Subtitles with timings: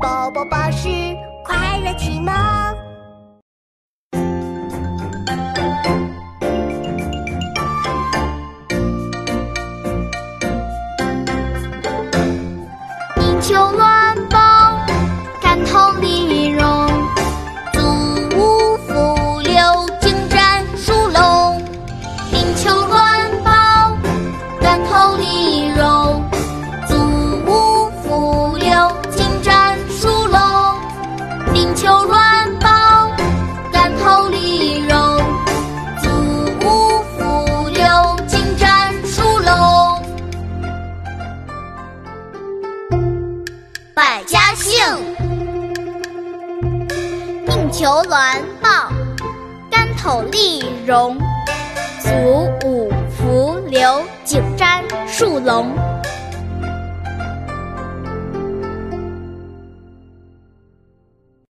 [0.00, 0.88] 宝宝巴士
[1.44, 2.32] 快乐启蒙。
[13.16, 14.38] 泥鳅卵抱，
[15.42, 16.86] 竿头丽绒，
[17.72, 17.80] 足
[18.36, 19.54] 无复流，
[20.00, 21.60] 尽沾鼠笼。
[22.30, 23.50] 泥鳅卵抱，
[24.60, 25.47] 竿头丽
[44.48, 44.80] 家姓：
[47.44, 48.90] 宁求卵抱，
[49.70, 51.18] 竿头丽绒，
[52.00, 52.08] 足
[52.64, 55.70] 五福流，九沾树笼。